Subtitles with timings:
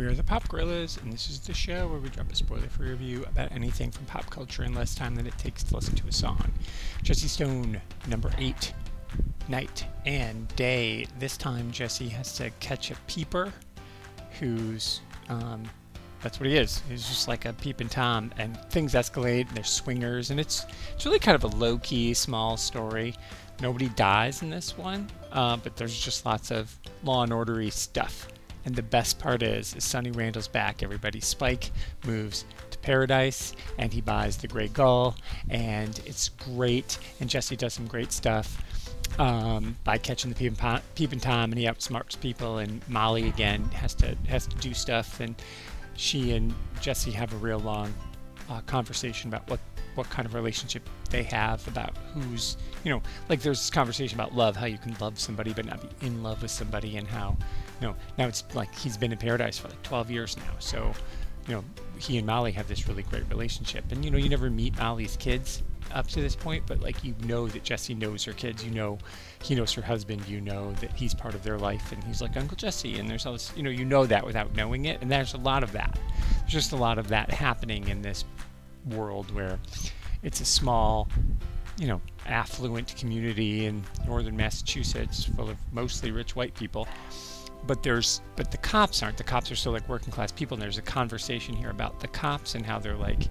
[0.00, 2.68] We are the Pop Gorillas, and this is the show where we drop a spoiler
[2.68, 5.94] free review about anything from pop culture in less time than it takes to listen
[5.96, 6.50] to a song.
[7.02, 8.72] Jesse Stone, number 8,
[9.48, 11.06] Night and Day.
[11.18, 13.52] This time, Jesse has to catch a peeper
[14.38, 15.02] who's.
[15.28, 15.64] Um,
[16.22, 16.80] that's what he is.
[16.88, 19.48] He's just like a peeping tom, and things escalate.
[19.48, 20.64] And there's swingers, and it's
[20.94, 23.14] it's really kind of a low key, small story.
[23.60, 26.74] Nobody dies in this one, uh, but there's just lots of
[27.04, 28.28] law and ordery stuff.
[28.64, 30.82] And the best part is, is Sunny Randall's back.
[30.82, 31.70] Everybody, Spike
[32.06, 35.16] moves to paradise, and he buys the Grey Gull,
[35.48, 36.98] and it's great.
[37.20, 38.62] And Jesse does some great stuff
[39.18, 42.58] um, by catching the peep and, peep and Tom, and he outsmarts people.
[42.58, 45.34] And Molly again has to has to do stuff, and
[45.96, 47.92] she and Jesse have a real long
[48.48, 49.60] uh, conversation about what
[50.00, 54.34] what kind of relationship they have, about who's, you know, like there's this conversation about
[54.34, 57.36] love, how you can love somebody but not be in love with somebody, and how,
[57.80, 60.94] you know, now it's like he's been in paradise for like 12 years now, so,
[61.46, 61.62] you know,
[61.98, 65.18] he and Molly have this really great relationship, and you know, you never meet Molly's
[65.18, 68.70] kids up to this point, but like you know that Jesse knows her kids, you
[68.70, 68.96] know,
[69.42, 72.38] he knows her husband, you know that he's part of their life, and he's like
[72.38, 75.12] Uncle Jesse, and there's all this, you know, you know that without knowing it, and
[75.12, 75.98] there's a lot of that.
[76.40, 78.24] There's just a lot of that happening in this
[78.86, 79.58] world where
[80.22, 81.08] it's a small,
[81.78, 86.86] you know, affluent community in northern Massachusetts full of mostly rich white people.
[87.66, 89.18] But there's but the cops aren't.
[89.18, 92.08] The cops are still like working class people and there's a conversation here about the
[92.08, 93.28] cops and how they're like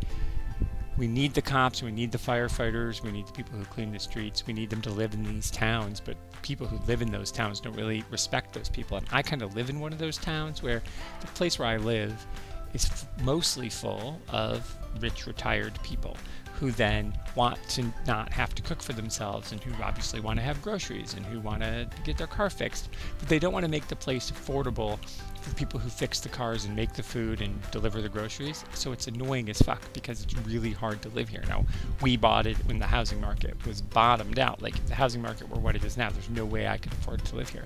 [0.99, 3.99] we need the cops, we need the firefighters, we need the people who clean the
[3.99, 7.31] streets, we need them to live in these towns, but people who live in those
[7.31, 8.97] towns don't really respect those people.
[8.97, 10.83] And I kind of live in one of those towns where
[11.21, 12.27] the place where I live
[12.73, 16.15] is f- mostly full of rich retired people
[16.59, 20.43] who then want to not have to cook for themselves and who obviously want to
[20.43, 23.71] have groceries and who want to get their car fixed but they don't want to
[23.71, 24.99] make the place affordable
[25.41, 28.63] for people who fix the cars and make the food and deliver the groceries.
[28.73, 31.43] So it's annoying as fuck because it's really hard to live here.
[31.47, 31.65] Now
[32.01, 34.61] we bought it when the housing market was bottomed out.
[34.61, 36.91] Like if the housing market were what it is now there's no way i could
[36.93, 37.65] afford to live here.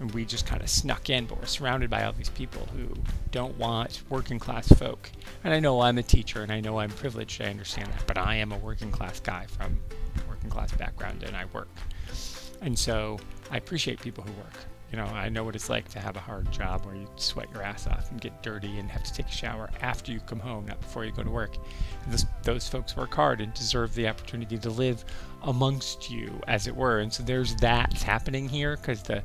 [0.00, 2.88] And we just kind of snuck in, but we're surrounded by all these people who
[3.32, 5.10] don't want working class folk.
[5.42, 8.18] And I know I'm a teacher and I know I'm privileged, I understand that, but
[8.18, 9.78] I am a working class guy from
[10.28, 11.68] working class background and I work.
[12.60, 13.18] And so
[13.50, 14.52] I appreciate people who work.
[14.90, 17.48] You know, I know what it's like to have a hard job where you sweat
[17.52, 20.40] your ass off and get dirty and have to take a shower after you come
[20.40, 21.56] home, not before you go to work.
[22.08, 25.04] This, those folks work hard and deserve the opportunity to live
[25.42, 26.98] amongst you, as it were.
[26.98, 29.22] And so there's that happening here because the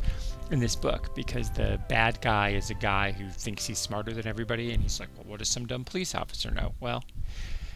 [0.51, 4.27] in this book because the bad guy is a guy who thinks he's smarter than
[4.27, 6.73] everybody and he's like, well, what does some dumb police officer know?
[6.79, 7.03] Well,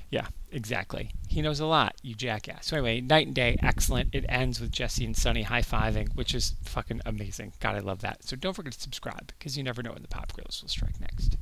[0.10, 1.12] yeah, exactly.
[1.28, 2.66] He knows a lot, you jackass.
[2.68, 4.10] So anyway, night and day, excellent.
[4.14, 7.54] It ends with Jesse and Sunny high fiving, which is fucking amazing.
[7.60, 8.24] God, I love that.
[8.24, 11.00] So don't forget to subscribe because you never know when the pop gorillas will strike
[11.00, 11.38] next.